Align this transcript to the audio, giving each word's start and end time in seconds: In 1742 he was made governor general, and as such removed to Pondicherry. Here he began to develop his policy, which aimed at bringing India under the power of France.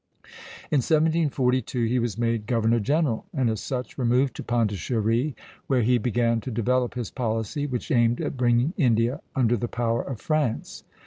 In 0.71 0.77
1742 0.79 1.83
he 1.85 1.99
was 1.99 2.17
made 2.17 2.47
governor 2.47 2.79
general, 2.79 3.27
and 3.35 3.51
as 3.51 3.61
such 3.61 3.99
removed 3.99 4.35
to 4.37 4.43
Pondicherry. 4.43 5.35
Here 5.69 5.81
he 5.83 5.99
began 5.99 6.41
to 6.41 6.49
develop 6.49 6.95
his 6.95 7.11
policy, 7.11 7.67
which 7.67 7.91
aimed 7.91 8.19
at 8.19 8.35
bringing 8.35 8.73
India 8.77 9.21
under 9.35 9.55
the 9.55 9.67
power 9.67 10.01
of 10.01 10.19
France. 10.19 10.83